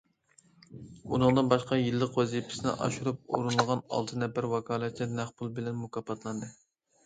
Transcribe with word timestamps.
ئۇنىڭدىن 1.11 1.51
باشقا 1.51 1.77
يىللىق 1.81 2.17
ۋەزىپىسىنى 2.21 2.75
ئاشۇرۇپ 2.87 3.21
ئورۇنلىغان 3.37 3.87
ئالتە 3.93 4.21
نەپەر 4.25 4.51
ۋاكالەتچى 4.57 5.13
نەق 5.15 5.37
پۇل 5.39 5.57
بىلەن 5.61 5.83
مۇكاپاتلاندى. 5.87 6.55